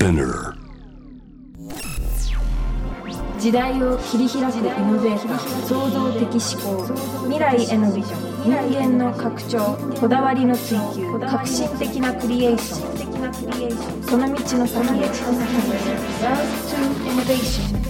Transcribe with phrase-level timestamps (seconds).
[0.00, 0.56] Spinner.
[3.38, 6.86] 時代を切り開くイノベーター創造的思考
[7.24, 8.16] 未来へのビジョ
[8.48, 14.02] ン人間の拡張こだわりの追求革新的なクリエーション。
[14.04, 15.04] その道の先へ。
[15.04, 17.80] Love to Innovation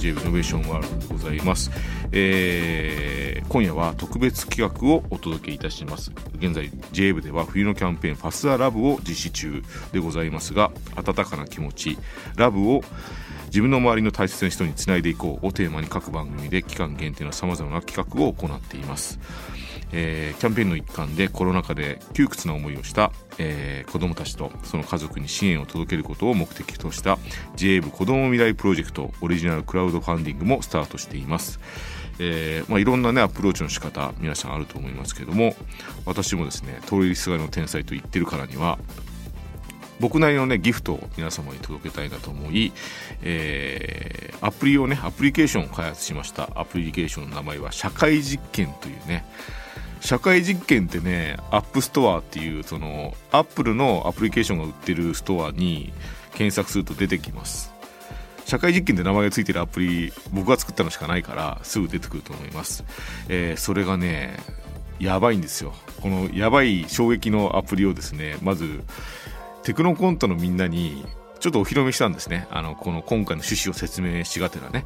[0.00, 1.70] j イノベーションワールドでございます、
[2.12, 3.20] えー
[3.50, 6.12] 今夜は特別企画をお届けいたします。
[6.36, 11.98] 現在 j 部では冬のキャンペーンファスアラブを実施中でございますが温かな気持ち
[12.36, 12.82] ラブを
[13.46, 19.18] 自分の周りの大切な人につないでいこうをテーマに各番組で期間限定のさまざまな企画を行っています、
[19.90, 27.18] えーキャンペーンの一環でコロナ禍で窮屈な思いをした、えー子どもたちとその家族に支援を届けることを目的とした
[27.56, 31.58] JA 部子ども未来プロジェクトオリジナルクラウドファンディングもスタートしています、
[32.22, 35.56] えーまあ、いろんなねアプローチの仕方皆さんあると思いますけども
[36.04, 38.78] 私もですね通りすがりの天才と言ってるからには
[40.00, 42.72] 僕なりのねギフトを皆様に届けたいなと思い、
[43.22, 46.48] えーアプリをねアプリケーションを開発しました。
[46.54, 49.24] アプリケーションの名前は社会実験というね
[50.00, 55.92] 社会実験ってね App Store っていうそのアップルのアプリケーションが売ってるストアに
[56.32, 57.69] 検索すると出てきます。
[58.50, 62.84] 社会実験で名前がついてるアプリ僕が作ったのしかないからすぐ出てくると思います、
[63.28, 64.36] えーそれがね
[64.98, 65.72] やばいんですよ
[66.02, 68.82] このやばい衝撃のアプリをですねまず
[69.62, 71.06] テクノコントのみんなに
[71.38, 72.46] ちょっとお披露目したんですね。
[72.50, 74.84] あの、この今回の趣旨を説明しがてらね。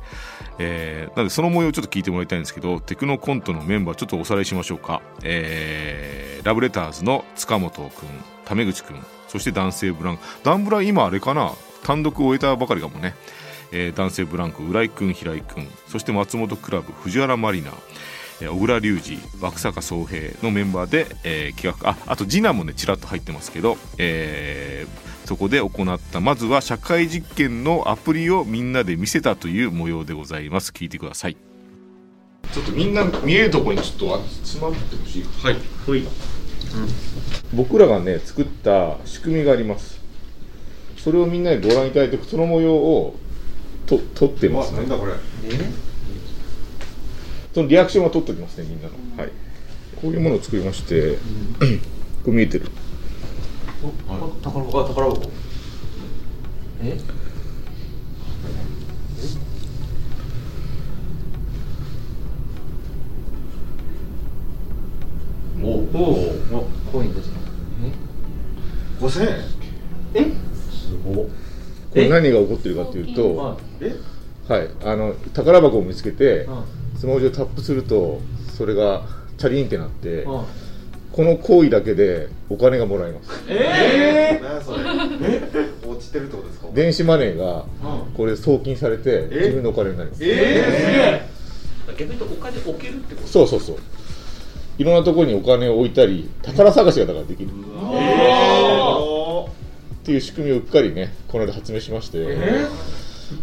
[0.60, 5.02] えー、なのでその模様をちょっと聞いてもらいたいんですけど、テクノコントのメンバーちょっとおさらいしましょうか。
[5.24, 8.08] えー、ラブレターズの塚本くん、
[8.44, 10.22] タメ口くん、そして男性ブランク。
[10.44, 11.50] ダンブラ今あれかな？
[11.82, 13.16] 単独終えたばかりかもね。
[13.74, 17.72] えー男性ブランク、浦井くん、平井くん、そして松本クラブ、藤原マリナ
[18.40, 30.70] 小倉隆二枠坂宗平のメンバーで、えー企画ああと次男もねちらっと入ってますけど、えーそこで行ったまずは社会実験のアプリをみんなで見せたという模様でございます。
[30.70, 31.36] 聞いてください。
[32.52, 35.24] ちょっとみんな見えるところにちょっと集まってほしい。
[35.42, 35.56] はい。
[37.54, 39.98] 僕らがね作った仕組みがあります。
[40.98, 43.16] それをみんなにご覧いただいてその模様を
[43.86, 44.86] と撮ってますね。
[44.86, 45.12] だこれ。
[47.54, 49.30] そのリアクションは取っておきますねみんなの、はい。
[50.00, 51.18] こういうものを作りまして
[52.24, 52.66] これ見えてる。
[54.42, 54.80] 宝箱。
[54.80, 55.30] あ宝箱。
[56.82, 56.98] え？
[65.62, 66.68] おおお。
[66.92, 67.34] コインですね。
[67.84, 69.28] え？5000円。
[70.14, 70.32] え？
[70.70, 71.26] すごっ
[71.94, 73.56] これ何が起こってるかというと、は
[74.58, 76.64] い、あの宝箱を見つけてうん
[76.98, 78.20] スマホ上タップすると
[78.56, 79.06] それが
[79.38, 80.44] チャリンってなってうん
[81.12, 83.44] この行為だけでお金がもらえます。
[83.48, 84.60] ええ？
[84.64, 84.80] それ
[85.22, 85.88] え？
[85.88, 86.66] 落ちてるってことですか？
[86.74, 87.64] 電子マネーが
[88.08, 90.20] うんこれ送金されて自分のお金になります。
[90.24, 91.24] え
[91.86, 93.28] 逆に言うとお金置けるってこと？
[93.28, 93.76] そうそうそう。
[94.76, 97.50] いろんなところにお金を置いたり宝探しがだからできる。
[97.92, 98.63] ええ
[100.04, 102.26] っていう仕組みをうっかりねこの間発明しまして、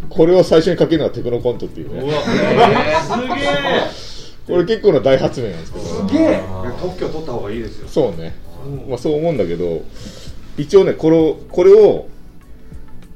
[0.08, 2.02] これを最初にかけるのはテクノコントっていうね。
[2.02, 2.28] うわす
[3.18, 3.58] げえ
[4.46, 5.84] これ結構な大発明なんですけど。
[5.84, 6.40] すげえ
[6.80, 7.88] 特許取った方がいいですよ。
[7.88, 8.36] そうね、
[8.88, 9.82] まあ、そう思うんだけど
[10.56, 12.06] 一応ねこれをこれを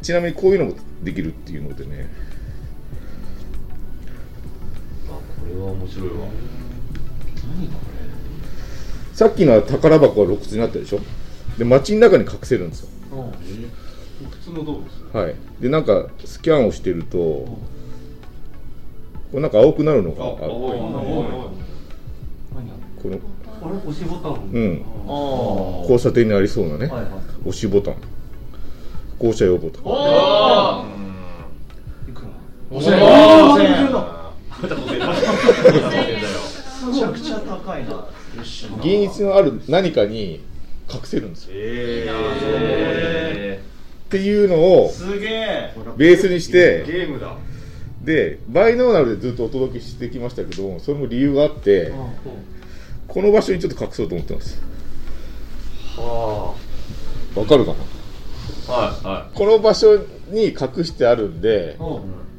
[0.02, 0.74] ちなみにこういうのも
[1.04, 2.08] できるっていうのでね。
[5.06, 6.14] これは面白いわ。
[9.14, 11.00] さっきのは宝箱が露骨になったでしょ？
[11.56, 12.88] で街の中に隠せるんですよ
[13.22, 15.34] 普通の動物はい。
[15.60, 17.58] でなんかスキャンをしてるとこ
[19.34, 20.74] れなんか青くなるのがあるこ
[23.08, 23.18] の
[23.62, 24.50] あれ押しボタン？
[24.52, 24.82] うん。
[25.08, 26.86] あ交差点にありそうなね。
[26.86, 27.10] はいはい。
[27.42, 27.96] 押しボタン。
[29.18, 29.82] 降車用ボタン。
[29.86, 30.84] あ
[32.08, 32.28] いくら
[32.70, 32.84] お め
[36.94, 38.06] ちゃくちゃ高いな。
[38.38, 40.40] のある何かに
[40.92, 41.52] 隠せるんですよ。
[41.54, 43.60] え
[44.06, 45.74] っていうのをすげえ。
[45.96, 47.34] ベースにしてゲームだ。
[48.02, 51.92] でバイノーラルでずっとお届けしてきましたけどそれも理由があって
[53.08, 54.62] この場所にちょっと隠そうと思ってます。
[55.96, 56.54] は
[57.34, 57.78] わかるかな？
[58.68, 59.98] あはいはこの場所
[60.28, 61.76] に隠してあるんで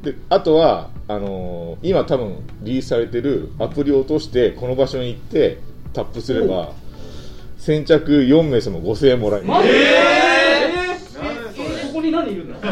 [0.02, 5.58] であとはあのー今多分リリースされてるアプリを落としてこの場所に行って
[5.92, 6.72] タップすれば
[7.68, 9.68] 先着4名様5000円もらえます。
[11.18, 12.54] ここに何いるんだ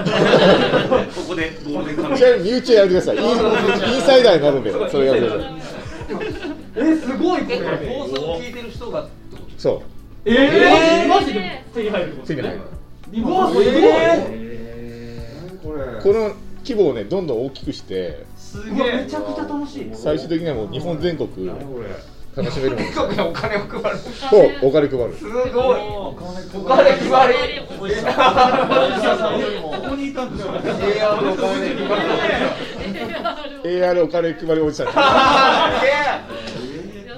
[1.14, 3.16] ここでゴールデンカムちなみに身内はやめてください。
[3.20, 5.52] インインサイダーになるんでそれやめてください。
[6.78, 7.58] えすごいこれ。
[7.90, 9.06] 放送を聞いてる人が
[9.58, 9.80] そう。
[10.24, 11.62] えー、マジで？
[11.74, 12.60] 手に入るってこと手に入る。
[13.22, 13.64] うわすごい。
[15.62, 16.32] これこの
[16.64, 18.24] 規模をねどんどん大きくして。
[18.38, 18.96] すげえ。
[19.02, 19.90] めちゃくちゃ楽しい。
[19.92, 22.15] 最終的にはもう日本全国何これ？
[22.36, 23.98] 楽しめるもの全国にお金を配る。
[24.30, 25.14] そうお金配る。
[25.16, 25.54] すごい。
[25.54, 27.34] お金配り
[27.66, 27.74] こ
[29.88, 31.76] こにいたんで すよ AR のお金配
[33.64, 35.02] り AR お金配りおじさんすいや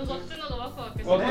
[0.07, 1.25] こっちのがワクワクしてワク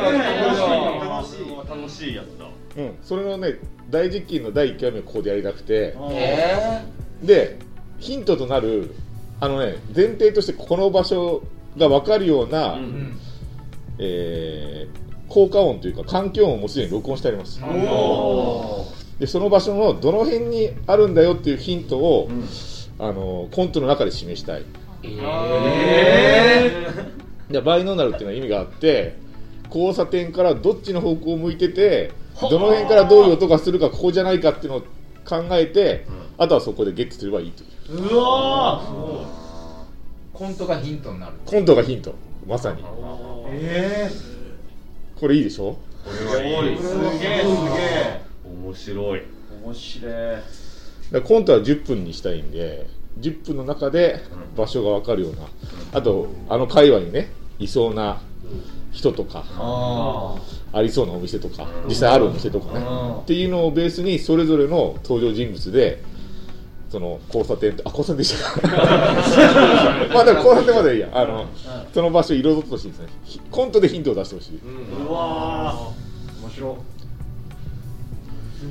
[1.10, 2.16] ワクする楽しい。
[2.16, 2.46] やつだ
[2.78, 3.56] うん、それのね
[3.90, 6.84] 大実験の第1回目をここでやりたくてえ
[7.24, 7.58] で
[7.98, 8.94] ヒントとなる
[9.40, 11.42] あのね前提としてこの場所
[11.78, 13.20] が分かるような、ーうん
[14.00, 17.62] えー効果音というか環境音をもうすでに録音してあります。
[17.64, 18.86] お
[19.20, 22.30] でその場所のどの辺にあるんだよっていうヒントを、
[23.00, 24.64] あのコントの中で示したい。
[25.04, 26.88] え
[27.50, 29.16] でバイノーナルっていうのは意味があって
[29.68, 32.12] 交差点からどっちの方向を向いてて
[32.42, 34.82] どの辺からどういう音がするかここじゃないかっていうのを
[35.26, 36.06] 考えて、
[36.38, 37.66] あとはそこでゲットすればいいとい
[37.98, 38.14] う。
[38.14, 38.82] うわ
[40.34, 41.34] コントがヒントになる。
[41.46, 42.14] コントがヒント。
[42.48, 42.82] まさに
[43.52, 44.10] え
[45.20, 45.78] これいいでしょ？
[46.04, 46.78] これはいい。
[46.78, 48.22] すげえすげえ。
[48.46, 49.22] 面白い。
[49.64, 50.14] 面白い。
[51.12, 52.88] だコントは10分にしたいんで
[53.20, 54.22] 10分の中で
[54.58, 55.48] 場所が分かるような
[55.94, 57.30] あとあの界隈にね
[57.60, 58.22] いそうな
[58.92, 60.36] 人とかあ
[60.74, 62.86] ありそうなお店とか実際あるお店とかね。
[62.86, 63.20] うん。
[63.22, 66.04] っていうのをベースにそれぞれの登場人物で
[66.90, 68.68] その交差点あ交差点でした。
[70.14, 71.10] まあでも交差点までいいや。
[71.14, 71.46] あの
[71.94, 73.08] その場所を彩ってほしいですね。
[73.24, 74.60] ひコントでヒントを出してほしい。
[75.08, 75.74] うわ
[76.42, 76.78] 面白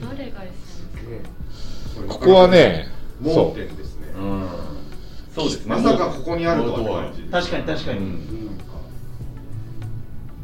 [0.09, 2.89] 誰が SM ここはね
[3.21, 4.49] 盲そ点ですねうん
[5.35, 8.19] そうですねまさかここにあるとは確かに確かにう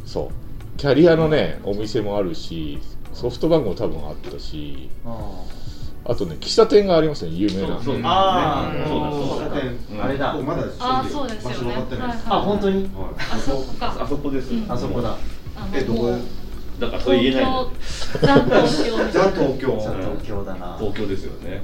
[0.07, 2.79] そうキャリアのねお店もあるし
[3.13, 5.45] ソフトバンクも多分あったしあ
[6.04, 7.81] とね喫茶店がありますね有名な。
[7.81, 9.20] そうああそうだそうだ。
[9.20, 10.37] 交差点あれだ。
[10.37, 11.75] まだあそうですよね。
[12.26, 12.90] あ本当に？
[13.19, 13.96] あそこか。
[14.00, 14.52] あそこです。
[14.52, 14.72] うん。
[14.72, 15.16] あそこだ。
[15.72, 16.19] えどこ？
[16.81, 17.44] だからそれ言えない。
[17.44, 17.70] の
[18.20, 19.81] 東京ザ東京ザ東京。
[19.81, 20.76] ザ東京だな。
[20.78, 21.62] 東京ですよね。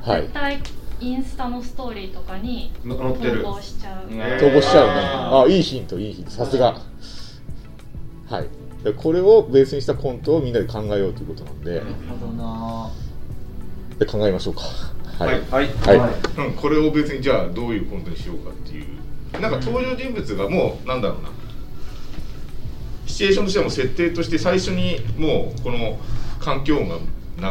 [0.00, 0.22] はい。
[0.22, 0.60] 絶対
[1.00, 4.92] インスタのストーリーとかに投稿しちゃう、うん投稿しちゃうね。
[5.02, 6.30] ああいいヒントいいヒント。
[6.30, 6.76] さすが。
[8.28, 8.46] はい。
[8.84, 11.80] でこれをベースにしたコントをみんなで考えようということなんで。
[11.80, 11.86] なる
[12.20, 12.90] ほどな
[14.04, 14.62] で考えましょうか。
[15.18, 15.40] はい。
[15.50, 15.68] はい
[15.98, 19.40] はい、うん、これを別にじゃあどういうコントにしようかっていう。
[19.40, 21.30] なんか登場人物がもうなんだろうな。
[23.06, 25.98] シチュエーションとしてはもう設定として最初にもうこの
[26.40, 26.96] 環境音が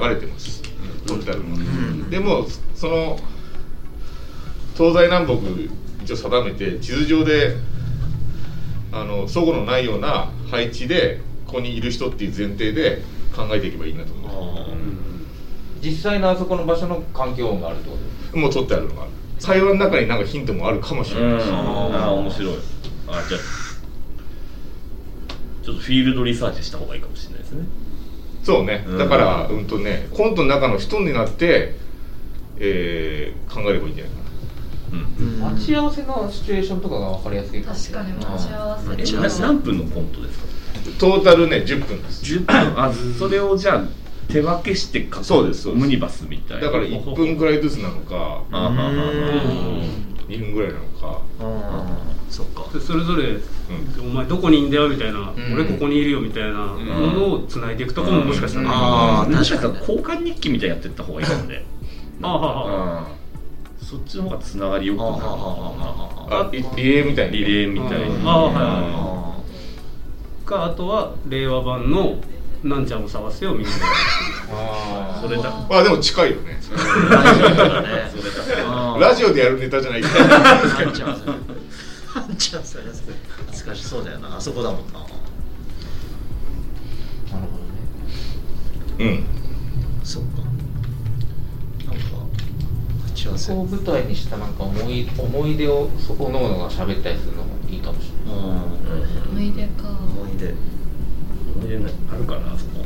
[0.07, 0.61] 流れてます。
[1.07, 2.45] 撮ってあるのがでも
[2.75, 3.19] その
[4.75, 7.55] 東西南北一応定めて地図上で
[8.91, 13.01] あの齟齬のないような配置でここにいる人っていう前提で
[13.35, 14.90] 考えていけばいいなと思います
[15.81, 17.97] 実際のあそこの場所の環境音があるってこ
[18.31, 18.37] と？
[18.37, 19.11] もう撮ってあるのがある
[19.41, 22.55] 会話の中になんかヒントもあるかもしれないし、ああ面白い。
[23.07, 23.41] あじゃあ
[25.63, 27.65] ちょっとフィールドリサーチした方がいいかもしれないですね。
[28.43, 28.85] そうね。
[28.87, 28.97] うん。
[28.97, 31.75] だからうんとねコントの中の人になって、
[32.57, 34.21] えー考えればいいんじゃないか
[35.19, 35.39] うん。
[35.39, 38.23] 待ち合わせのシチュエーションとかが分かりやすいかもし確れない。
[38.23, 38.35] かに。
[38.37, 38.53] 待ち
[39.17, 40.45] 合わせ何分のコントですか？
[40.45, 40.51] な
[40.99, 42.23] トータルね10分です。
[42.23, 42.81] 10分。
[42.81, 43.83] あそれをじゃあ
[44.27, 45.85] 手分けして書くそうですそうです。
[45.85, 46.65] ムニバスみたいな。
[46.65, 50.01] だから1分ぐらいずつなのかあははは。
[50.27, 51.21] 2分ぐらいなのか。
[52.29, 52.69] そっか。
[52.73, 53.37] でそれぞれ、
[53.99, 55.35] お前どこにいんだよみたいな、ん。
[55.53, 61.65] 俺ここにいるよみたいなものをつないでいくとかももしかしたら、あーもしかしたら交換日記みたいなやってった方がいいかもね。
[62.21, 63.21] あははうん
[63.85, 65.11] そっちの方がつながりよくなる。
[65.19, 69.41] あリリレーみたいにリレーみたいにああはいは
[70.45, 72.17] かあとは令和版の
[72.63, 73.69] 「なんちゃんを探せよみんな。
[73.71, 73.77] で
[75.21, 75.49] それだ。
[75.69, 76.59] まあでも近いよね。
[77.09, 78.23] 大丈夫だねそれ
[78.63, 80.03] だラジオでやるネタじゃない。
[80.03, 80.09] ハ
[80.83, 81.33] ンチャーさん
[82.05, 84.37] ハンチャーさん懐かしそうだよな。
[84.37, 84.99] あそこだもんな。
[84.99, 85.07] なる
[87.31, 87.57] ほ
[88.99, 89.05] どね。
[89.05, 89.25] うん。
[90.03, 90.29] そっか。
[91.87, 92.03] なんか
[93.07, 93.53] 待ち合わせ。
[93.53, 98.39] こう舞台にしたなんか思い思い出をそこのものが喋ったりするのもいいかもしれない。
[98.39, 98.51] うん。
[99.31, 99.89] 思い出か。
[99.89, 100.53] 思い出
[101.61, 102.85] 思いあるかなあそこ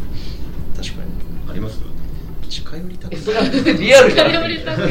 [0.75, 1.11] 確かに。
[1.49, 1.79] あります？
[2.49, 3.77] 近寄りたくない。
[3.77, 4.89] リアルじゃない頼りたくない。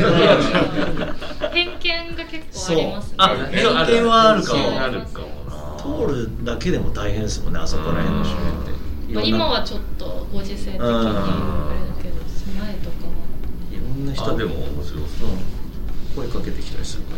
[1.53, 3.15] 偏見が結構ありますね。
[3.19, 3.65] あ偏
[4.03, 4.81] 見はあるかも。
[4.81, 6.07] あるかもな。
[6.09, 8.75] 通るだけでも大変ですもんねあそこら辺の周辺っ
[9.09, 9.15] て。
[9.15, 10.91] まあ、今はちょっとご時世的にあれだ
[12.03, 12.15] けど
[12.59, 13.13] 前とかは
[13.71, 14.25] いろんな人。
[14.25, 15.07] あでも面白そう。
[16.17, 17.15] 声かけてきたりするか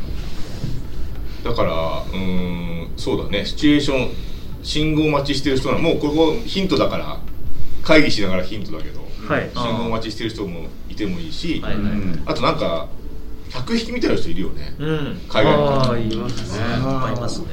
[1.44, 1.50] ら。
[1.50, 3.44] だからうーんそうだね。
[3.44, 4.10] シチュエーション
[4.66, 5.80] 信号待ちしてる人なの。
[5.80, 7.20] もうここヒントだから
[7.84, 9.48] 会議しながらヒントだけど、はい。
[9.54, 11.92] 信号待ちしてる人もいてもいいし、はいはいはい。
[12.26, 12.88] あとなんか
[13.48, 14.74] 客引きみたいな人いるよね。
[14.76, 15.20] うん。
[15.28, 15.72] 海外の方。
[15.72, 16.64] ああいますね。
[16.64, 17.46] いっぱいいますね。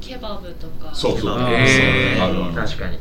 [0.00, 0.94] ケバブとか。
[0.94, 2.54] そうそうえーあるある。
[2.54, 2.98] 確かに。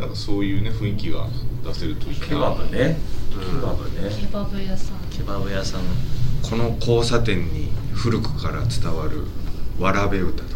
[0.00, 1.28] なんかそういうね雰囲気が
[1.64, 2.26] 出せるといいな。
[2.26, 2.98] ケバブね。
[3.30, 4.10] ケバブね。
[4.20, 4.96] ケバブ屋さん。
[5.16, 5.80] ケバブ屋さん。
[6.42, 9.26] この交差点に古くから伝わる
[9.78, 10.55] わらべ歌と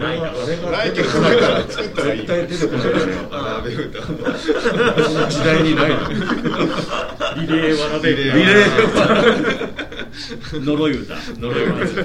[0.00, 4.00] ないなないけど作ったら作ったらいい絶対出てこないよねわらべ歌
[5.30, 5.96] 時代にないの
[7.40, 12.02] リレーわらべリレーリレー呪い歌呪い歌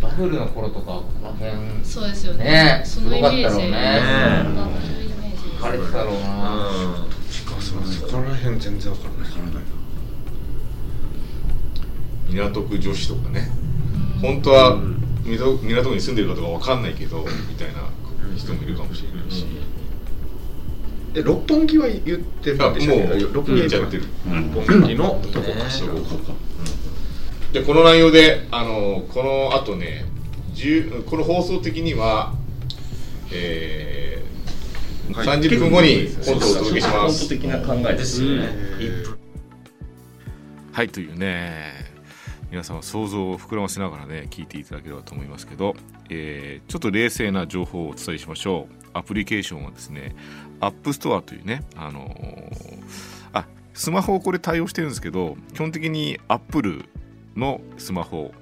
[0.00, 1.52] バブルの頃とかこの辺
[1.84, 2.44] そうですよね。
[2.44, 3.48] ねそのイメージ。
[3.48, 4.42] すごかったろうね。
[4.42, 7.12] そんなそういうイメージ枯れてたろうな。
[7.32, 9.81] そこら辺全然わからない
[12.32, 13.50] 港区女子とかね。
[14.20, 14.78] 本当は
[15.24, 17.88] 港港区に住んでるかとかわかんないけどみたいな
[18.36, 19.46] 人もいるかもしれないし、
[21.14, 23.02] え六本木は言ってたんでしたっけ？
[23.04, 24.04] あもう六本木言っちゃってる。
[24.54, 25.88] 六本木のどこかしら
[27.52, 30.06] でこの内容であのこのあとね
[30.54, 32.32] 10この放送的には
[33.30, 35.26] えーはい。
[35.40, 38.48] 30分後にコントをお届けしま本当す的な考えですよね。
[40.72, 41.91] はいというね
[42.52, 45.74] 皆さん想像を膨らませながらね聞いていただければと思いますけど、
[46.10, 48.74] えーちょっと冷静な情報をお伝えしましょう。
[48.92, 50.14] アプリケーションはですね
[50.60, 52.82] App Store というねあのー
[53.32, 56.84] あスマホをこれ対応してるんですけど基本的にアップル
[57.36, 58.34] のスマホ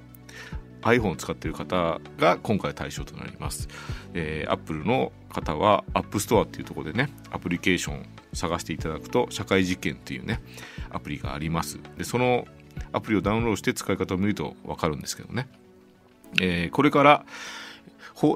[0.83, 3.69] iPhone を使っている方が今回対象となります、
[4.15, 10.41] えー、Apple の方は App Store っていうところでねアプリケーション探していただくと社会実験っていうね
[10.91, 11.79] アプリがあります。
[11.97, 12.49] でその
[12.93, 15.49] アプリをダウンロードして使い方を見ると分かるんですけどね、
[16.41, 17.25] えーこれから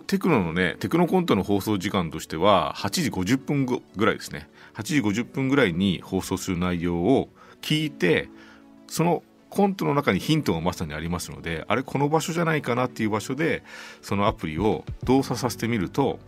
[0.06, 4.48] テクノのねテクノコントの放送時間としては8時50分ぐぐらいですね。
[4.74, 7.28] 8時50分ぐらいに放送する内容を
[7.60, 8.30] 聞いて
[8.88, 13.62] そのコントの中にヒントがまさにありますのであれこの場所じゃないかなっていう場所で
[14.02, 16.18] そのアプリを動作させてみると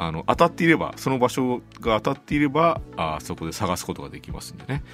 [0.00, 4.84] あの当たっていればその場所が当たっていればあそこで探すことができますんでね。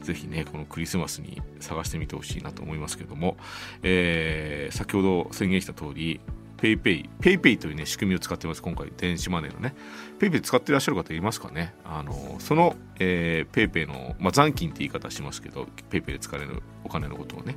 [0.00, 3.36] ぜひねこのクリスマスに探してみてほしいなと思いますけども、
[3.82, 6.20] えー先ほど宣言した通り
[6.58, 9.74] PayPay、PayPay というね、仕組みを使ってます、今回、電子マネーのね。
[10.20, 11.74] PayPay 使ってらっしゃる方いますかね？
[11.84, 17.56] あの、その、えー、PayPay の、まあ、残金って言い方しますけど、PayPay で使われるお金のことをね、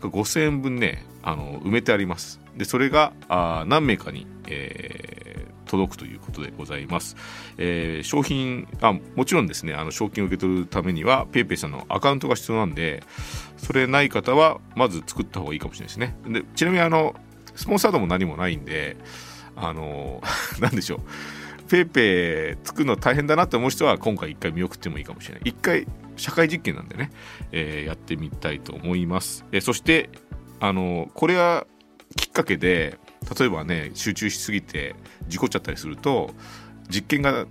[0.00, 2.40] 5000円分ね、あの、埋めてあります。
[2.56, 5.25] で、それが、あ何名かに、えー
[5.66, 7.16] 届くということでございます。
[7.58, 13.02] えー商品あ、もちろんですね、あの賞金を受け取るためには、PayPay さんのアカウントが必要なんで、
[13.56, 16.16] それない方は、まず作った方がいいかもしれないですね。
[16.28, 17.14] でちなみに、あの、
[17.54, 18.96] スポンサードも何もないんで、
[19.56, 20.22] あの、
[20.60, 21.00] なんでしょう。
[21.68, 25.42] ペイペイ作るの大変だなって思う人は今回一回見送ってもいいかもしれない。
[25.46, 27.10] 一回社会実験なんでね、
[27.50, 29.44] えーやってみたいと思います。
[29.50, 30.10] えーそして、
[30.60, 31.66] あの、これは
[32.14, 32.98] きっかけで、
[33.38, 34.94] 例えばね、集中しすぎて
[35.28, 36.30] 事故っちゃったりすると、
[36.88, 37.46] 実験が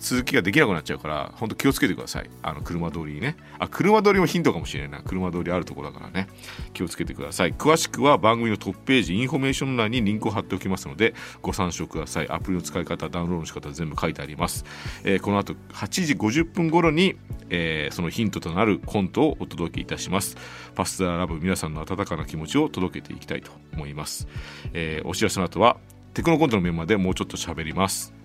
[0.00, 2.30] 続きができなくなっちゃうから、本当気をつけてください。
[2.42, 3.36] あの、車通りにね。
[3.58, 5.02] あ、車通りもヒントかもしれないな。
[5.02, 6.28] 車通りあるところだからね。
[6.72, 7.54] 気をつけてください。
[7.54, 12.28] 詳しくは番組のトップページ、インフォメーション欄にリンクを貼っておきますので、ご参照ください。
[12.28, 14.64] アプリの使い方、ダウンロードの仕方、全部書いてあります。
[15.04, 17.16] えーこの後、8時50分頃に、
[17.50, 20.36] えーそのヒントとなるコントをお届けいたします。
[20.74, 24.28] Pass the Love、皆さんの温かな気持ちを届けていきたいと思います。
[24.72, 25.76] えーお知らせの後は、
[26.14, 28.19] テクノコントのメンバーでもうちょっと喋ります。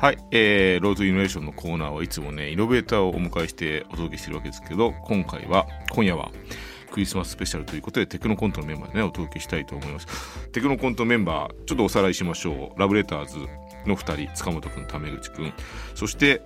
[0.00, 6.30] はい、えー、ロードイノベーションのコーナーはいつもね、イノベーターをお迎えしてお届けしてるわけですけど、今回は、今夜は、
[6.92, 10.06] クリスマススペシャルということで、テクノコントのメンバーでね、お届けしたいと思います。
[10.52, 12.78] テクノコントメンバー、ちょっとおさらいしましょう。
[12.78, 13.38] ラブレターズ
[13.86, 15.52] の2人、塚本くん、タメ口くん。
[15.96, 16.42] そして、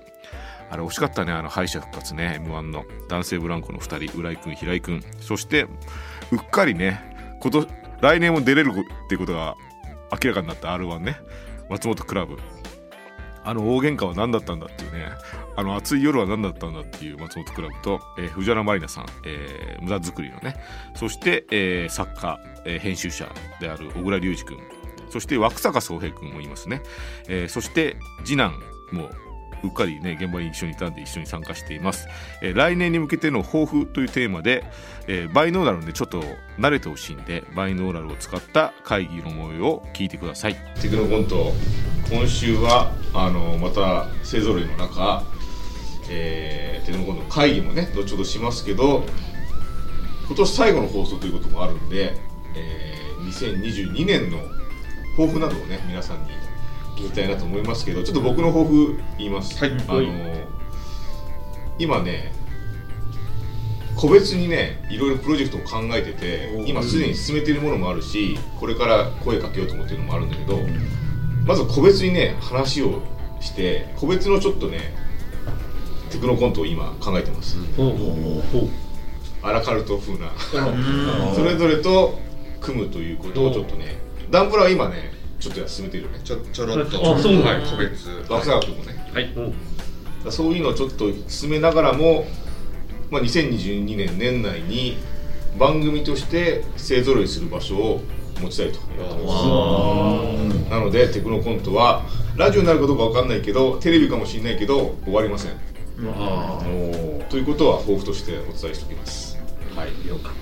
[0.71, 5.05] あれ惜しかったね、あの敗者復活ね、M1 の男性ブランコの2人、浦井くん、平井くん。
[5.21, 5.65] そして、
[6.31, 7.03] うっかりね、
[7.39, 7.69] 今年、
[8.01, 9.57] 来年も出れるっていうことが
[10.11, 11.19] 明らかになった R1 ね、
[11.69, 12.39] 松本クラブ。
[13.45, 15.09] あの大喧嘩は何だったんだっていうね、
[15.57, 20.57] あの暑い夜は何だったんだっていう松本クラブと、えー藤原まりなさん、えー無駄作りのね、
[20.95, 23.29] そして、えー作家、えー編集者
[23.61, 24.59] である小倉隆二君、
[25.11, 26.83] そして枠坂宗平君もいますね、
[27.29, 28.55] えーそして次男
[28.93, 29.11] も
[29.65, 32.09] うっかりね、現場に一緒にいたんで一緒に参加しています。
[32.43, 34.65] えー来年に向けての抱負というテーマで、
[35.07, 36.21] えーバイノーラルでちょっと
[36.59, 40.57] 慣れてほしいんで、バイノーラルを使った会議の模様を聞いてください。
[40.81, 41.53] テクノコント、
[42.13, 45.25] 今週は、あの、また勢ぞろいの中、
[46.11, 49.05] えーテクノコント会議もね、後ほどしますけど、
[50.27, 52.17] 今年最後の放送ということもあるんで、
[52.55, 53.03] えー
[53.33, 54.39] 2022年の
[55.17, 56.31] 抱負などをね皆さんに
[56.97, 59.73] 聞きたいなと思いますけどちょっと僕の抱負言います、はい。
[59.73, 60.03] あの
[61.79, 62.33] 今ね
[63.97, 70.59] 個別にねいろいろプロジェクトを考えてて今すでに進めているものもあるしこれから声かけようと思ってるのもあるんだけど
[71.47, 73.03] まず個別にね話を
[73.41, 74.95] して個別のちょっとね
[76.11, 77.57] テクノコントを今考えてます。
[79.43, 80.31] アラカルト風な。
[81.35, 82.19] それぞれと
[82.61, 83.99] 組むということをちょっとね
[84.31, 86.21] ダンブラは今ねちょっと進めてるよね。
[86.23, 87.17] ちょちょろっと。
[87.17, 88.09] あそうはい個別。
[88.29, 89.11] 爆作学もね。
[89.13, 90.31] はい。
[90.31, 92.27] そういうのをちょっと進めながらも、
[93.11, 94.97] まあ、2022年年内に
[95.59, 98.01] 番組として勢ぞろいする場所を
[98.41, 98.79] 持ちたいと
[100.71, 102.03] なのでテクノコントは
[102.37, 105.53] ラジオになるかどうかわかんないけどテレビかもしれないけど終わりません。
[107.29, 109.39] ということは抱負としてお伝えしておきます。
[109.77, 110.07] はい。
[110.07, 110.33] よかっ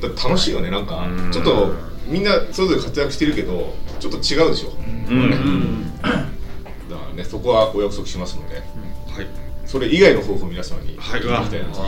[0.00, 0.28] た。
[0.28, 1.08] 楽しいよねなんか。
[1.32, 1.74] ちょっと
[2.06, 4.72] みんなそれぞれ活躍してるけどちょっと違うでしょ、
[5.08, 5.98] うん。
[6.00, 6.24] だか
[6.90, 8.64] らねそこはお約束しますので、はい。
[9.66, 11.80] それ以外の抱負を皆様にはい聞きたいなと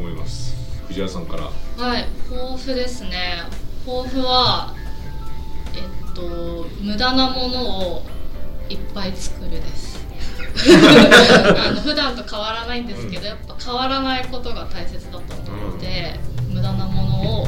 [0.00, 0.57] 思います
[0.88, 1.44] 藤原さんから。
[1.84, 3.42] はい抱負ですね。
[3.86, 4.74] 抱負は
[5.74, 8.02] えっと無駄なものを
[8.68, 9.98] いっぱい作るです。
[10.58, 16.18] あの普段と変わらないんですけど、やっぱ変わらないことが大切だと思うので、
[16.48, 17.46] 無駄なものを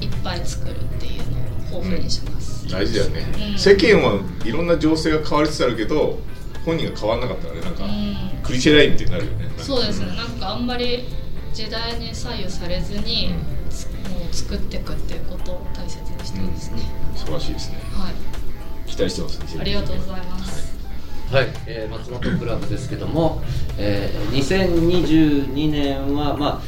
[0.00, 3.58] いっぱい作るっていうのを抱負にします、大事だよね、うん。
[3.58, 6.18] 世間はいろんな情勢が変わりつつあるけど
[6.64, 8.16] 本人が変わらなかったらねなんか、うん。
[8.42, 9.50] クリシェラインみたいになるよね。
[9.58, 10.06] そうですね。
[10.16, 11.04] なんかあんまり
[11.58, 13.34] 時代に左右されずに、
[13.68, 16.78] つもう作っていくっていうことを大切にしてますね、
[17.16, 17.78] 素晴らしいですね。
[17.94, 18.12] はい。
[18.86, 20.78] 期待してますありがとうございます、
[21.32, 23.42] はい、えー松本クラブですけども、
[23.76, 26.62] えー2022年は、まあ、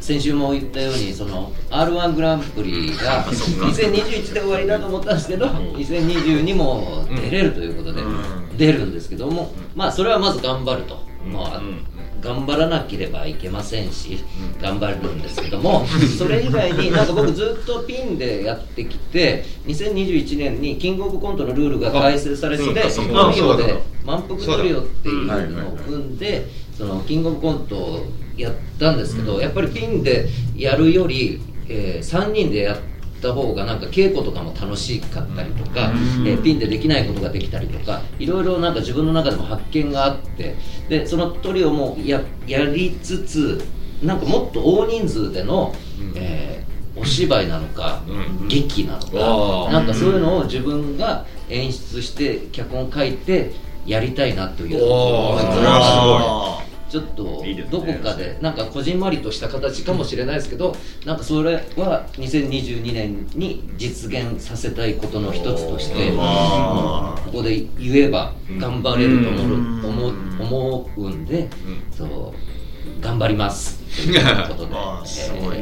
[0.00, 8.02] 先週も言ったようにその r 1グランプリが2021で終わりだと思ったんですけど2022も出れるということで
[8.56, 11.62] 出るんですけども、まあそれはまず頑張ると、まあ
[12.24, 14.24] 頑張らなければいけませんし
[14.60, 28.06] 頑張るんですけども それ以外になんか僕ずっとピンでやってきて2021年にキングオブコントのルールが改正されてうんトリオで満腹トリオっていうのを組んでそのキングオブコントを
[28.36, 32.78] やったんですけどやっぱりピンでやるより、え3人でやっ
[33.24, 35.92] た方がなんか稽古とかも楽しかったりとか、
[36.26, 40.56] えーピンでできないことができたりとかいろいろなんか自分の中でも発見があって
[40.88, 43.64] でそのトリオもややりつつ
[44.02, 45.74] なんかもっと大人数での、
[46.14, 46.64] えー
[46.96, 48.02] お芝居なのか、
[48.48, 49.00] 劇なの
[49.66, 53.50] か、なんかそういうのを自分が演出して脚本書いて
[53.84, 54.78] やりたいなという。
[54.78, 55.52] ところおー。
[55.54, 56.63] それは
[56.94, 66.16] ちょっとどこかでなんかこじんまりとした形かもしれないですけどなんかそれは2022年に実現させたいことの一つとしてうん。
[66.16, 71.48] ここで言えば頑張れると思う思う思うんで
[71.90, 72.53] そう
[73.04, 73.78] 頑張ります。
[73.94, 74.74] ということで。
[75.04, 75.58] すごい。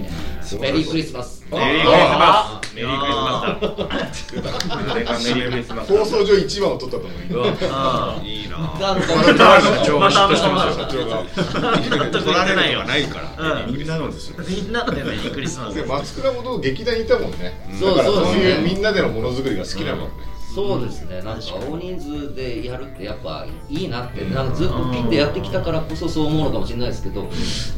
[0.60, 0.90] メリー。
[0.90, 3.00] クリスマスメリークリスマスメリー。
[3.00, 7.42] クリスマスだメリークリスマス放送上一番を取ったと思
[8.22, 11.06] ういいなまた嫉妬してますよ社長
[11.98, 27.28] が取られないはないからうんみんなのですよみんなでメリークリスマスで松倉も劇団にいたもんねそうそうですねそういうみんなでのものづくりが好きなもんねそうですね、なんか大人数でやるってやっぱいいなって、なんかずっとピンでやってきたからこそそう思うのかもしれないですけど、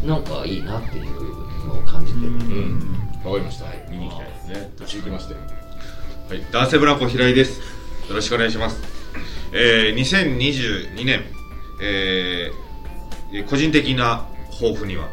[0.04, 2.20] なんかいいなっていうのを感じて。
[2.20, 2.26] る。
[2.26, 2.94] うん。
[3.24, 3.66] わかりました。
[3.90, 4.72] 見に行きたいですね。
[4.76, 5.34] 続きまして。
[5.34, 5.40] は
[6.34, 7.60] い、男性ブランコ平井です。
[8.08, 8.82] よろしくお願いします。
[9.52, 11.22] えー、2022年、
[11.80, 12.64] えー
[13.32, 15.08] えー個人的な抱負には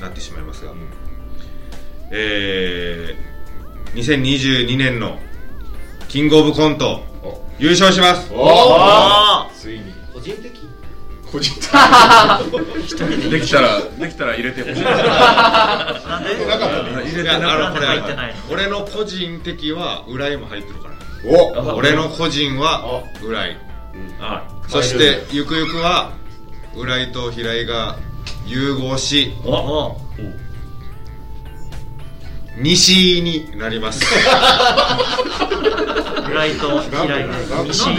[0.00, 0.72] なってしまいますが、
[2.12, 5.18] えー、2022年の
[6.16, 7.02] キングオブコント
[7.58, 8.28] 優勝します。
[9.60, 9.92] ついに。
[10.14, 10.50] 個人的
[11.30, 13.40] 個人的で。
[13.42, 14.84] きたらできたら入れてほしい。
[14.86, 20.94] あなんでなかったね入れてなあのこれ入ってないの俺の個人的は浦井も入ってるから。
[21.74, 21.76] お。
[21.76, 23.58] 俺の個人は浦井。
[24.18, 26.12] あそしてゆくゆくは
[26.74, 27.98] 浦井と平井が
[28.46, 29.98] 融合しお
[32.56, 34.02] 西井になります。
[36.26, 37.98] フライト平井でなんで西井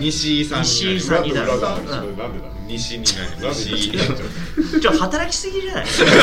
[0.00, 3.68] 西井さん西さんになるなんでなんでなんでだ西になりなんでます。
[3.70, 3.92] 西
[4.80, 5.84] ちょ働きすぎじゃない？
[5.86, 6.18] 疲れ疲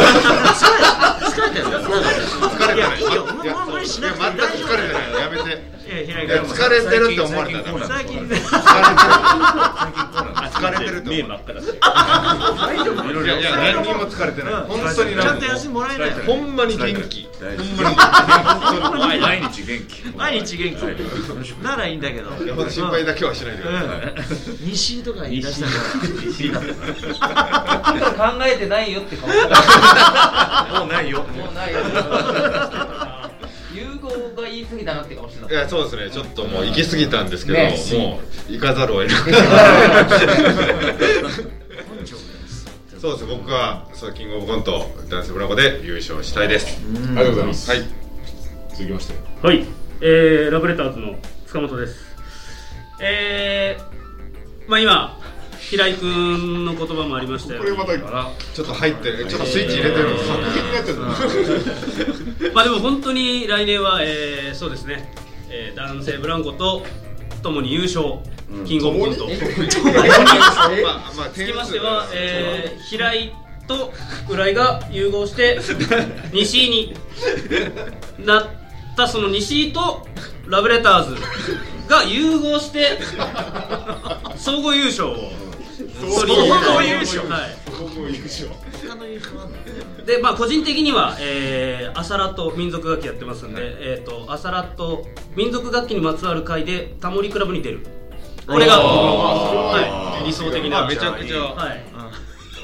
[1.41, 1.65] れてる。
[1.67, 3.31] 疲れてないいやいいよも
[3.67, 4.41] う無理しなくて疲れ
[4.87, 5.43] てないやめて
[5.89, 7.11] 疲れてる。
[7.11, 8.41] って思われたら最近ね疲
[8.81, 9.01] れてる。
[10.51, 10.97] 疲れてる。
[10.97, 12.98] って目思われ真っ赤だし大丈夫
[13.29, 14.53] やいや何にも疲れてない。
[14.67, 16.11] 本当にちゃんと休みもらえない。
[16.25, 17.27] ほんまに元気。
[17.39, 18.89] 大丈夫。
[18.89, 19.21] ほんまに。
[19.21, 20.05] 毎日元気。
[20.15, 20.85] 毎日元気。
[20.85, 20.95] はい。
[21.63, 22.29] ならいいんだけど。
[22.69, 23.87] 心配だけはしないでください。
[23.87, 24.69] うん。
[24.69, 25.67] 西とか言い出した
[26.59, 26.63] か
[28.17, 28.33] ら。
[28.33, 29.27] 考えてないよって顔
[30.79, 31.23] もうないよ。
[31.23, 31.79] もうないよ。
[33.73, 34.09] 融合
[34.41, 36.09] が言い過ぎたなって顔してたいやそうですね。
[36.11, 37.77] ちょっともう行き過ぎたんですけど、ね。
[37.93, 39.37] もう行かざるを得なくて
[42.99, 46.81] そうです僕はそうキングオブコント男性ブラボーで優勝したいです。
[46.85, 47.71] ありがとうございます。
[47.71, 47.83] はい。
[48.71, 49.13] 続きまして。
[49.41, 49.65] はい、
[50.01, 51.15] えー、ラブレターズの
[51.47, 51.95] 塚本です。
[53.01, 55.17] えー、まあ今、
[55.61, 57.61] 平井君の言葉もありましたよ。
[57.61, 57.97] これまた
[58.53, 62.51] ちょっと入ってるちょっとスイッチ入れてるんです作品になっちゃった。
[62.51, 65.13] まあでも本当に来年は、えー、そうですね、
[65.49, 66.85] えー、男性ブランコと
[67.41, 68.19] ともに優勝、
[68.65, 69.27] キングオブコント。
[70.83, 73.33] まあまあつきましては、えー、平井
[73.67, 73.93] と
[74.27, 75.59] 浦井が融合して
[76.33, 76.95] 西井に
[78.19, 78.47] なっ
[78.97, 80.07] たその西井と
[80.47, 81.15] ラブレターズ
[81.87, 82.99] が融合して
[84.35, 85.31] 総合優勝を。
[85.99, 87.27] 総合優勝。
[87.29, 87.57] はい。
[87.79, 88.49] 僕も優勝。
[88.87, 97.98] 他の優勝あんのでまあ個人的には、えー、アサラと民族楽器やってますんで、えー、とアサラと民族楽器にまつわる会でタモリクラブに出る
[98.49, 98.77] これが。
[98.77, 101.37] 僕の、はい、理想的なまあめちゃくちゃ。
[101.39, 101.83] はい。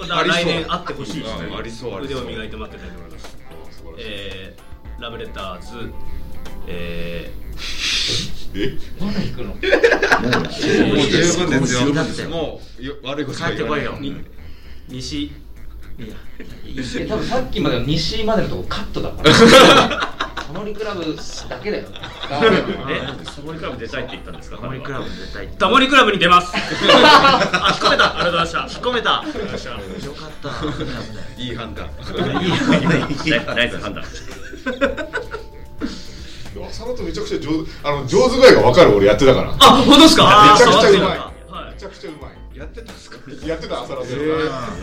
[0.02, 2.22] う来年あってほしいですねあありそうありそう。
[2.22, 3.38] 腕を磨いて待ってたいと思います
[3.98, 5.94] えー、ラブレターズ。
[6.68, 7.32] え
[9.00, 9.50] まだ行くの？
[9.50, 9.60] もう
[11.08, 12.30] 十分ですよ。
[12.30, 12.96] もうよ。
[13.04, 13.94] 悪いことは帰ってこいよ。
[13.94, 14.24] ー、
[14.90, 15.24] 西。
[15.24, 15.30] い
[16.10, 16.16] や
[17.00, 21.04] え多分さっきまでの西までのとこカットだから タモリクラブ
[21.50, 21.88] だけだよ
[22.90, 23.02] え
[23.36, 24.58] タモリクラブ出たいって言ったんですか？
[24.58, 26.54] タモリクラブ絶対タモリクラブに出ます。
[26.56, 28.16] あ引っ込めた。
[28.16, 28.60] ありがとうございました。
[28.60, 29.20] 引っ込めた。
[29.22, 29.64] ありがとうございまし
[30.02, 30.06] た。
[30.06, 31.42] よかった。
[31.42, 31.90] いい判断。
[33.56, 34.04] ナイス判断。
[36.70, 41.32] 浅野とめちゃくちゃ上手あの上手具合が分かる俺やってたからめあ本当ですかめちゃくちゃうまいは
[41.76, 43.18] いちゃくちゃうまいやってたんですか？
[43.46, 44.16] やってた浅野で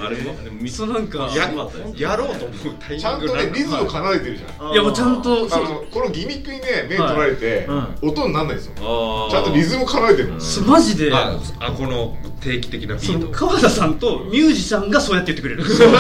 [0.05, 1.31] あれもでもそうなんか。
[1.35, 1.51] や
[1.97, 4.73] やろうと思うタイミングちゃんとねリズム奏でてるじゃん。
[4.73, 7.67] いやもうちゃんとあのこのギミックにね目取られて、
[8.03, 9.29] 音にならないんですよ。
[9.31, 10.33] ちゃんとリズム奏でてる
[10.67, 11.11] マジで。
[11.15, 13.29] ああこの定期的なビート。
[13.31, 15.65] 川田さんとミュージシャンがそうやって言ってくれる。
[15.65, 15.93] そう。
[15.93, 15.95] や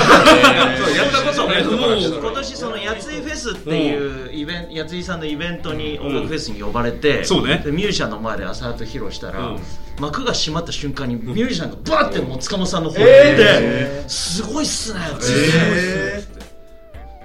[1.08, 7.62] ったことない今年そのやついフェスっていうイベントやついさんのイベントに音楽フェスに呼ばれて、そうね。
[7.64, 9.60] でミュージシャンの前で朝ラと披露したら、うん
[10.02, 15.00] 幕が閉まった瞬間にミュージシャンがバーってもう塚本さんの方に行って、すごいっすね。
[15.00, 15.24] って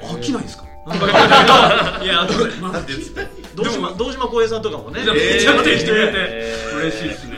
[0.06, 0.68] 飽きないですか？
[2.04, 3.28] いや、後で、マジでつって。
[3.56, 5.14] 堂島堂島光平さんとかもね、めちゃ
[5.56, 5.80] くちゃ来て。
[5.88, 7.36] くれて、嬉しいですね。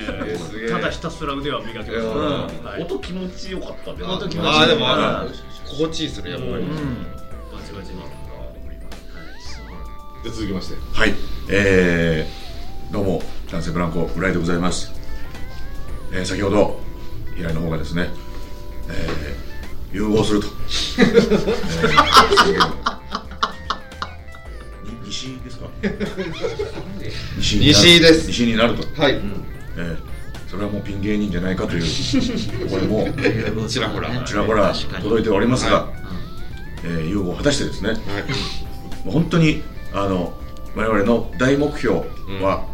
[0.70, 1.92] ただひたすら腕は磨きます。
[1.92, 2.04] うん
[2.66, 2.82] はい。
[2.84, 5.30] 音気持ちよかったで音気持ちああでもうんあの
[5.66, 6.52] 心地いいですねやっぱり。
[6.52, 6.64] うん。
[6.64, 6.68] バ
[7.66, 8.02] チバチに。
[10.24, 10.76] で続きまして。
[10.94, 11.14] はい、
[11.50, 14.92] えー、どうも男性ブランコ浦井でございます、
[16.12, 16.80] えー、先ほど
[17.36, 18.10] 平井の方がですね、
[18.90, 25.68] えー、融合すると、えー、に西ですか？
[27.38, 27.74] 西になる。
[27.74, 28.28] 西です。
[28.28, 29.14] 西になると、はい。
[29.14, 29.98] えー、
[30.48, 31.84] それはもうピン芸人じゃないかという。
[32.70, 34.24] 声もちらほら。
[34.24, 35.94] ちらほら届いておりますが、は
[36.84, 38.00] えー融合を果たしてですね、はい。
[39.06, 39.62] もう本当に
[39.94, 40.34] あの
[40.76, 42.00] 我々の大目標
[42.42, 42.66] は、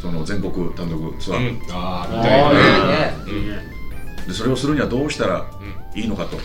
[0.00, 1.72] その全国単独ツアー、うん。
[1.72, 2.42] ああみあたい
[2.80, 3.68] なね。
[4.26, 5.46] でそれをするにはどうしたら
[5.94, 6.36] いいのかと、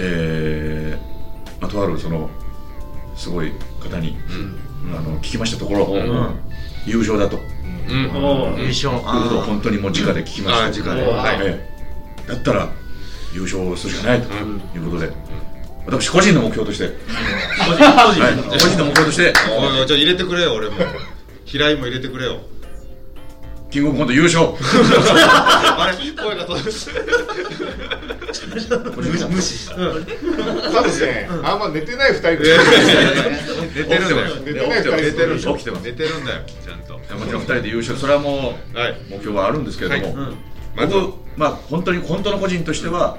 [0.00, 2.30] えーまあ、とあるその
[3.14, 4.16] すごい方に、
[4.96, 6.40] あの聞きましたところ、ん。
[6.86, 7.38] 優勝だと。
[7.88, 8.94] 優勝。
[8.94, 11.02] いうことを本当にもう直で聞きました直で。
[11.02, 11.38] はい。
[11.42, 11.78] ええ
[12.28, 12.68] だったら
[13.34, 14.28] 優勝するしかないと。
[14.34, 15.10] いうことで、
[15.86, 19.32] 私個人の目標として、はい、個人の目標として。
[19.32, 20.76] じゃあ入れてくれよ俺も。
[21.46, 22.40] 平井も入れてくれよ
[23.70, 24.46] キングオブコント優勝。
[24.56, 26.72] あれ声が届く無
[29.42, 29.68] 視。
[29.70, 32.58] 多分ねあんま寝てない二人で。
[33.74, 34.36] 寝てるんだよ。
[34.44, 35.56] 寝てない二人寝てるんだよ。
[35.56, 35.84] 起きてます。
[35.84, 36.94] 寝てるんだよちゃんと。
[36.94, 37.98] もちろん2人で優勝。
[37.98, 38.96] それはもうはい。
[39.10, 40.34] 目標はあるんですけれども、はい。
[40.74, 43.18] まず僕まあ本当に本当の個人としては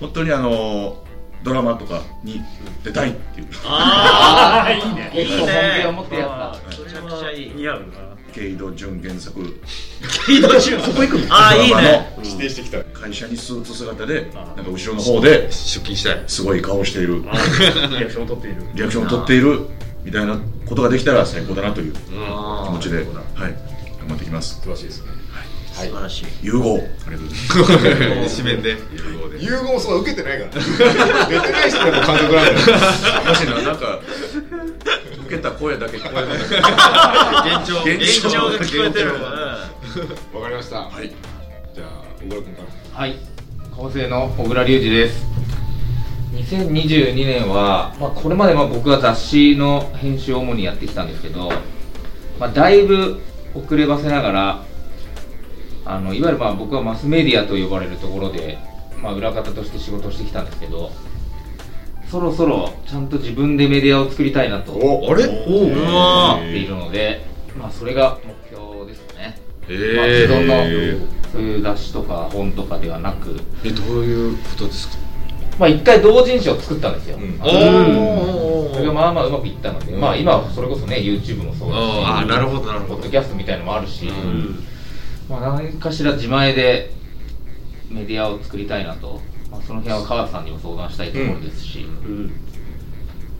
[0.00, 1.02] 本当にあの
[1.42, 2.42] ドラマとかに
[2.84, 3.46] 出たいっていう。
[3.64, 5.12] ああいいね。
[5.14, 5.82] いいね。
[5.82, 6.28] 本気を持ってやっ
[6.60, 6.68] た。
[6.84, 7.52] めちゃくちゃいい。
[7.54, 8.17] 似合うな。
[8.32, 9.40] ケイド準原作
[10.28, 12.14] 移動中そこ行くああいいね。
[12.22, 12.82] 指定してきた。
[12.84, 16.24] 会社にスーツ姿でなんか後ろの方で出勤したい。
[16.26, 17.22] すごい顔している。
[17.22, 18.62] リアクションを取っている。
[18.74, 19.66] リアクションを取っている
[20.04, 24.60] みたいなことができたら最高だなという気あ持ちで、はい、頑張っていきます。
[24.66, 25.18] 詳しいですね。
[25.78, 26.26] 素晴らしい。
[26.42, 26.76] 融合。
[26.76, 28.38] ありがとうございます。
[28.42, 28.70] 紙面で。
[28.70, 30.50] 融合で融合もそんな受けてないから
[31.28, 32.56] 出てない人がもう監督なんだよ。
[33.28, 33.62] もしな。
[33.62, 34.17] なんか受
[35.28, 36.36] けた声だけ聞こえない
[37.60, 39.12] 現状現状が聞こえてる。
[39.12, 40.76] わかりました。
[40.80, 41.12] はい。
[41.74, 42.62] じゃあ小倉君か
[42.94, 43.00] ら。
[43.00, 43.16] はい。
[43.76, 45.26] 構成の小倉隆二です。
[46.34, 51.52] 2022年は、まあ、これまでまあ僕は雑誌の編集を主にやってきたんですけど、
[52.38, 53.20] まあ、だいぶ
[53.54, 54.62] 遅ればせながら
[55.84, 58.58] あのいわゆるまあ僕はマスメディアと呼ばれるところで、
[59.02, 60.90] まあ、裏方として仕事をしてきたんですけど
[62.10, 65.22] そろそろちゃんと自分でメディアを作りたいなと思って
[66.56, 67.26] いるので、
[67.58, 73.38] まあ、それが目標ですね、えまあ、既存のそういう雑誌とか本とかではなく。
[73.64, 74.96] えどういうことですか？
[75.58, 77.36] まあ一回同人誌を作ったんですよ、ん。
[77.40, 82.94] あのそれがまあまあうまくいったので、まあ今はそれこそね YouTube もそうだしああなるほどなるほど。
[82.94, 84.08] ポッドキャストみたいのもあるし、
[85.28, 86.92] まあ何かしら自前で
[87.90, 89.20] メディアを作りたいなと、
[89.58, 91.84] まあ、その辺は川田さんにも相談したいところですし、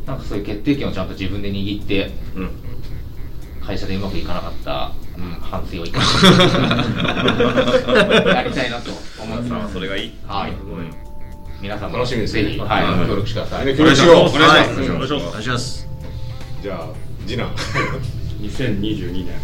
[0.06, 2.10] なんかそういう決定権をちゃんと自分で握って、
[3.64, 4.90] 会社でうまくいかなかった、
[5.40, 6.26] 反省を生かして
[8.28, 8.90] やりたいなと
[9.22, 9.74] 思ってます。
[9.74, 10.12] それがいい。
[10.26, 10.52] はい、
[11.60, 12.42] 皆さんも楽しみですね。
[12.44, 12.70] ぜひ、はい。
[12.84, 13.06] はい。
[13.06, 14.14] 協力してください、協力しよう。
[14.16, 14.42] お願いします。
[15.12, 15.22] はい。
[15.22, 15.88] お願いします。
[16.62, 16.88] じゃあ
[17.26, 17.50] 次男
[18.40, 19.34] 2022年、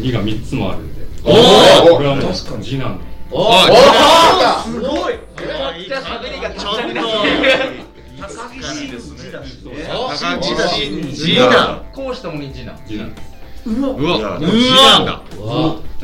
[0.00, 1.00] 2が3つもあるんで。
[1.22, 1.34] おお
[1.96, 2.98] これはもう次男の。
[3.32, 5.14] あすごい
[5.86, 6.80] じゃあ喋りがちょっと。
[8.20, 12.78] 高木真二だ高木真二二だ講師ともに次男。
[12.86, 13.30] 次男です
[13.66, 13.90] うわ。
[13.90, 14.40] うわ。
[14.40, 15.22] なんだ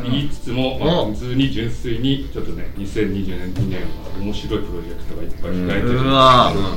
[0.05, 3.89] 言いつつも、まあ、普通に純粋にちょっとね2022年は
[4.21, 5.99] 面白いプロジェクトがいっぱい控えてる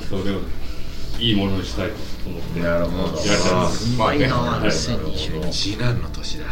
[0.07, 0.68] それをね
[1.19, 1.95] いいものにしたいと
[2.29, 3.17] 思ってなるほど。
[3.17, 3.97] やりたいです。
[3.97, 6.45] まあねいいな2022次男の年だ。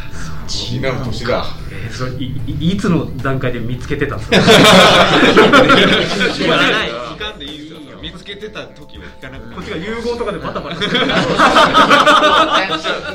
[0.48, 1.46] 次男の年だ。
[1.92, 4.38] それいいいつの段階で見つけてたんですか？
[6.38, 7.68] 言わない聞かんでいい
[8.02, 10.80] 見つけてた時は聞かなくてこっちが融合とかでバタバタ。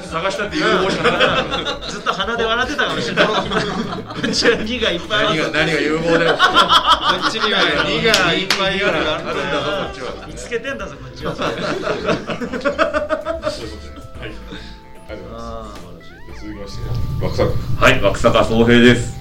[0.03, 1.43] 探したって融合しかなか
[1.79, 1.89] った。
[1.89, 3.27] ずっと鼻で笑ってたかもしれない
[4.13, 5.43] こっちは2がいっぱいある。
[5.43, 6.33] 何が何が融合だよ。
[6.33, 6.39] こ
[7.29, 9.41] っちには2がいっぱいあるあるんだぞ
[9.85, 10.27] こっちは。
[10.27, 11.35] 見つけてんだぞこっちは。
[11.35, 11.53] そうい。
[11.53, 11.67] うは
[14.27, 14.33] い。
[15.09, 15.39] ありがとうござい。
[15.39, 19.17] あます続きまして枠作はい、枠坂総平です。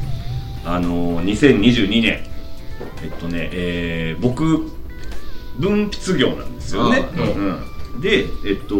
[0.66, 2.24] あのー、2022年、
[3.04, 4.70] えっとね、えー、僕、
[5.58, 7.00] 分泌業なんですよね。
[7.94, 8.76] うん、で、えっと、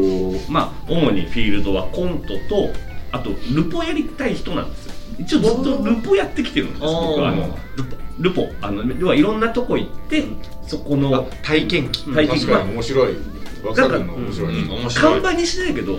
[0.52, 2.70] まあ、主にフィールドはコントと、
[3.12, 4.36] あと、ルポやりたい。
[4.36, 4.94] 人なんですよ。
[5.22, 7.30] 一応ずっとルポやってきてるんです、僕は。
[7.30, 10.24] あのルポ、ルポあの、要はいろんなとこ行って、
[10.68, 12.06] そこの体験記。
[12.06, 13.16] 体験確かに面白い。
[13.64, 14.64] 枠作の面白い。
[14.64, 15.22] うん面白い。
[15.22, 15.98] 看板にしないけど、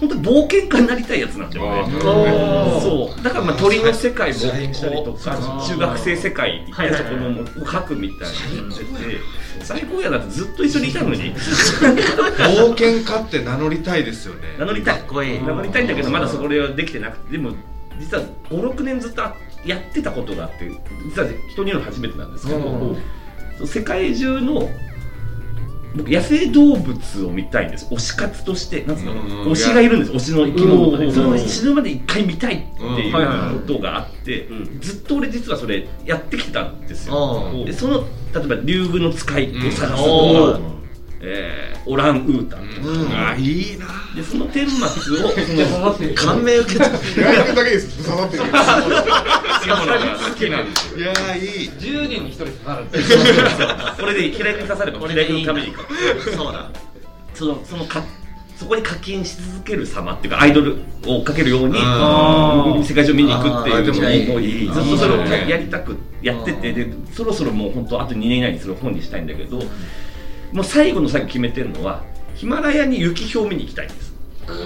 [0.00, 1.98] 本当に冒険家になりたいやつなんだよね。
[2.00, 3.22] あそう。
[3.22, 5.36] だからまあ鳥の世界も再現したりとか。
[5.36, 8.74] こう中学生世界行ってそこのもう書くみたいにな。
[8.74, 8.90] ってて
[9.62, 11.34] 最高やだってずっと一緒にいたのに。
[11.34, 14.56] 冒険家って名乗りたいですよね。
[14.58, 15.02] 名乗りたい。
[15.06, 17.32] 名乗りたいんだけどまだそれはできてなくて。
[17.32, 17.52] でも
[18.00, 19.22] 実は56年ずっと
[19.64, 20.68] やってたことがあって
[21.04, 22.96] 実は人に言うの初めてなんですけど
[23.66, 24.68] 世界中の
[25.94, 27.92] 僕野生動物を見たいんです。
[27.92, 28.84] 推し活として。
[28.84, 29.12] なんつうの？
[29.12, 29.20] うん。
[29.50, 30.12] 推しがいるんです。
[30.12, 31.06] 推しの生き物がうん。
[31.06, 34.46] ねそれを死ぬまで一回見たいっていうことがあって
[34.80, 37.50] ずっと俺実はそれやってきてたんですよ。
[37.52, 37.64] うん。
[37.64, 40.79] でその例えば竜宮の使いを探すとか、うん
[41.22, 43.86] えーオランウータンとか、うんあいいな。
[44.14, 46.84] でその顛末をその 感銘受けた。
[47.20, 48.04] やるだけです。
[48.04, 48.48] 刺さってる好
[50.34, 50.98] きなんですよ。
[50.98, 52.84] いやーいい10人に1人刺さる
[54.00, 55.74] これで平井君に刺されば平井君のために
[56.36, 56.70] そうだ。
[57.34, 58.02] そのそのか
[58.56, 64.24] そこに課金し続ける様っていうかアイドルを追っかけるようにあ世界中見に行くってあーでもいいい。
[64.26, 69.62] うのをいいずっとそれをやりたくやっててでそろそろもう本当あと2年以内にそれを本にしたいんだけど
[70.52, 72.02] もう最後の最後決めてるのは
[72.34, 74.10] ヒマラヤに雪氷見に行きたいんです。
[74.50, 74.58] もう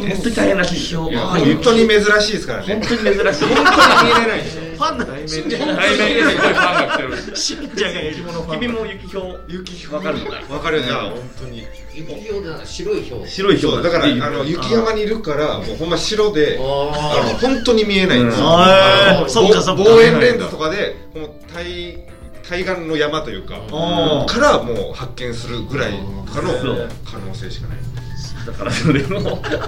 [0.00, 2.74] 本当に大変らしい氷いや本当に珍しいですからね。
[2.74, 3.44] 本当に珍しい。
[3.44, 3.70] 本当
[4.02, 4.60] に見れないでしょ。
[4.78, 7.36] ファンだ信者対面ですごいファンが来てる。
[7.36, 8.16] 信者がいる。
[8.50, 10.18] 君も雪氷雪わかる。
[10.18, 10.80] のかいわかる。
[10.80, 15.20] よね本当に雪氷でなんか白い氷白い氷そうだからあの雪山にいる。
[15.20, 21.98] からもうほんま白であの本当に見えないんですよ望遠レンズとかでもう対
[22.48, 23.56] 対岸の山というか
[24.26, 25.92] からもう発見するぐらい
[26.26, 26.52] とかの
[27.04, 27.78] 可能性しかない
[28.48, 29.20] だからそれも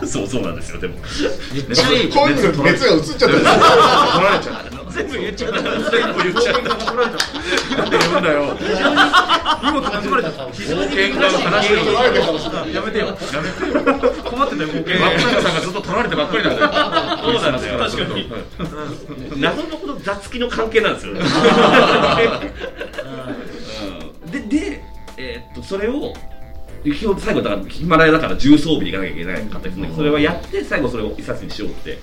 [0.06, 0.94] そうそうなんですよでも。
[1.52, 8.56] めっちゃいの熱が移っちゃった取られちゃった全部言っちゃった全部言っちゃったなんで言うんだよ
[9.62, 11.72] 荷物盗まれた非常に喧嘩の話
[12.72, 13.04] やめてよ。
[13.06, 13.10] や
[13.42, 14.22] めてよ。
[14.24, 14.94] 困ってだよ、ボケ。
[14.98, 16.70] 松永さんがずっと取られてばっかりなんだよ
[17.22, 17.78] そうなんだよ。
[17.84, 18.32] 確かに。
[19.40, 20.94] 謎のこの雑気の関係なん。
[20.94, 21.14] ですよ
[24.32, 24.82] でで、
[25.18, 26.14] えーっとそれを
[26.84, 31.98] 基本最後だからヒマラヤだから重装備でいかなきゃいけないかったですねそれはやって最後それを一冊にしようって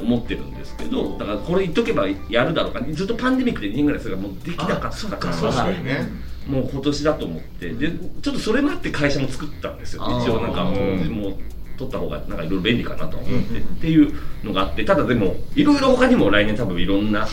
[0.00, 6.34] 思ってるんですけどだからこれ言っとけばやるだろうかずっとパンデミックで2年ぐらいそれがもうできなかったから確かにね。
[6.46, 7.70] もう今年だと思って。
[7.70, 7.90] で
[8.22, 10.02] ちょっとそれもあって会社も作ったんですよ。
[10.20, 11.34] 一応なんかもうもう
[11.78, 14.84] 取った方がなんかいろいろ便利かなと思ってっていうのがあって。
[14.84, 17.26] ただでもいろいろ他にも来年多分いろんな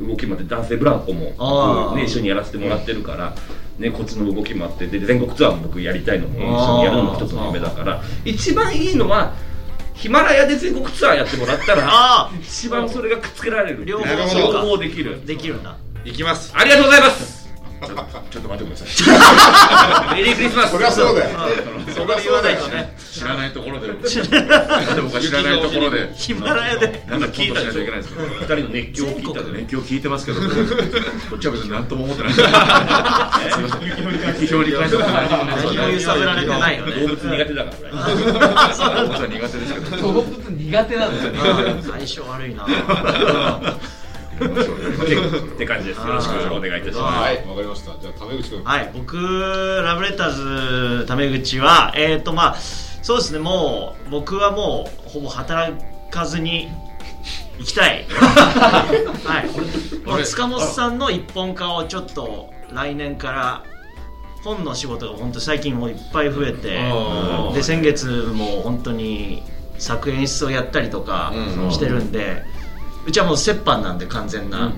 [0.00, 3.34] 動きもあって男性ブランコもね、一緒にやらせてもらってるから、
[3.78, 9.34] ね、こっちの動きもあってで全国ツアーも僕やりたいのも一緒にやるのも一つの夢だから一番いいのは
[9.94, 15.24] ヒマラヤで全国ツアーやってもらったらあ一番それがくっつけられる両方できる。
[15.26, 15.76] できるんだ。
[16.04, 16.52] いきます。
[16.54, 17.35] ありがとうございます
[18.30, 20.16] ちょっと待ってください。
[20.16, 20.72] メリークリスマス。
[20.72, 21.38] そりゃそうだよ。
[21.94, 22.94] そこで言わないとね。
[23.12, 23.88] 知らないところで。
[24.08, 26.10] 知らないところで。
[26.14, 27.04] ヒマラヤで。
[27.06, 30.40] なんか聞いたしないといけないです二人の熱狂を聞いたらね勉強聞いてますけど。
[30.40, 32.32] こっちは別に何とも思ってない。
[32.32, 33.80] すいません。
[34.32, 35.06] 批評に関しては
[35.46, 36.92] 何も揺さぶられてないよね。
[36.92, 37.76] 動物苦手だから。
[38.06, 38.38] 俺動
[39.08, 39.96] 物は苦手ですけど。
[40.02, 41.82] 動物苦手なんですよね。
[41.82, 42.66] 相性悪いな
[44.36, 46.82] って感じですよろしくお願い。
[46.82, 46.84] い。
[46.84, 47.46] たしますはい。
[47.46, 48.90] わかりましたじゃあタメ口君はい。
[48.94, 49.16] 僕
[49.84, 55.72] ラブレターズタメ口はえっ、ー、とまあそうですねもう僕はもうほぼ働
[56.10, 56.68] かずに
[57.58, 58.04] 行きたい。
[58.08, 59.44] は
[60.04, 60.06] い。
[60.06, 63.64] もう塚本さんの一本化をちょっと来年から
[64.44, 65.94] 本の仕事が本当最近もうい。
[65.94, 66.30] っぱい。
[66.30, 66.78] 増えて
[67.54, 69.42] で先月も本当に
[69.78, 72.42] 作演出をやったりとかうんしてるんで、
[73.06, 74.72] うちはもう折半なんで完全な、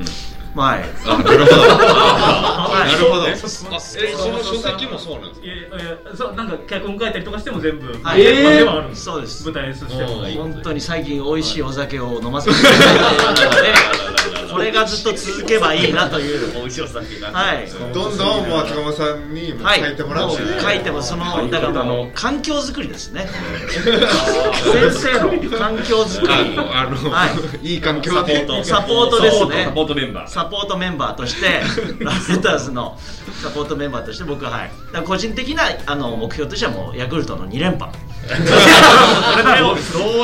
[0.55, 0.85] はい。
[1.07, 1.61] あなるほど。
[1.63, 2.93] はい。
[2.93, 3.27] なるほど。
[3.29, 5.47] ええその書籍もそうなんですか？
[5.47, 8.23] いやいやそうなんか脚本書いたりとかしても全部はい。
[8.23, 8.59] えー。
[8.59, 9.45] ではあるんですそうです。
[9.45, 10.43] 舞台演出しても。
[10.43, 14.18] 本当に最近美味しいお酒を飲ませていただいているので
[14.51, 17.67] これがずっと続けばいいなという美味しいお酒がはい。
[17.93, 23.29] どんどんもう松鴨さんに書いてもらって、もう書いてもそのだからもう環境づくりですね。
[23.69, 26.33] 先生の環境づくり。
[26.33, 27.27] あのあの、、は
[27.63, 27.77] い。
[27.77, 29.65] い環境サポートサポートですね。
[29.65, 30.31] サポートメンバー。
[30.31, 31.61] サポートメンバーとして
[32.05, 32.99] ラブレターズの
[33.43, 34.71] サポートメンバーとして僕ははい。
[35.05, 37.93] 個人的なあの目標としてはもうヤクルトの2連覇
[38.29, 38.35] ど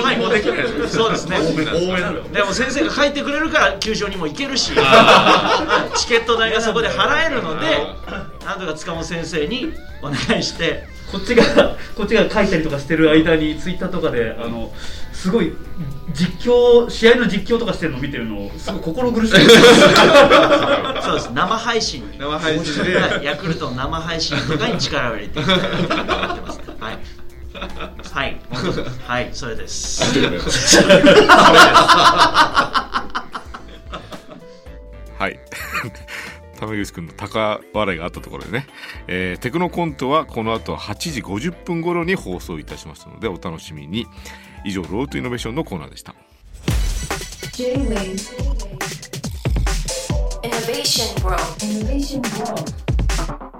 [0.00, 1.38] うにもできないそうですね。
[1.38, 4.72] 応援なのよでも先生が書いてくれるから球場にも行けるし
[5.96, 7.66] チケット代がそこで払えるので
[8.44, 10.92] なんとか塚本先生にお願いして。
[11.12, 11.44] こっちが
[11.94, 14.72] こっちが書いたりとかしてる間にツイッターとかであの
[15.12, 15.52] すごい
[16.12, 19.32] 実況試合の実況とかしてるのを見てるのすごい心苦しい。
[19.32, 21.30] そうです。
[21.32, 22.10] 生配信。
[22.10, 22.96] に生配信で。
[22.98, 23.24] はい。
[23.24, 26.60] ヤクルトの生配信とかに力を入れていきたいと思ってます。
[26.80, 26.98] はい
[27.76, 28.40] はい
[29.06, 30.02] はいそれです
[35.18, 35.38] はい。
[36.58, 38.66] タメ口くんの高笑いがあったところでね、
[39.06, 44.06] えーテクノコントはこの後8時50分頃に放送いたしますのでお楽しみに。
[44.66, 46.14] 以上、ロートイノベーションのコーナーでした。
[47.52, 48.14] J-Wave
[50.42, 53.53] Innovation World Innovation World